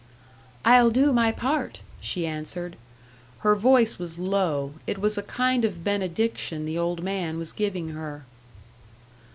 "I'll 0.65 0.89
do 0.89 1.13
my 1.13 1.31
part," 1.31 1.81
she 1.99 2.25
answered. 2.25 2.75
Her 3.41 3.53
voice 3.53 3.99
was 3.99 4.17
low; 4.17 4.73
it 4.87 4.97
was 4.97 5.15
a 5.15 5.21
kind 5.21 5.63
of 5.63 5.83
benediction 5.83 6.65
the 6.65 6.75
old 6.79 7.03
man 7.03 7.37
was 7.37 7.51
giving 7.51 7.89
her. 7.89 8.23